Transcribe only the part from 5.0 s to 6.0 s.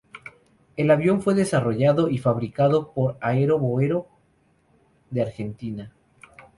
de Argentina.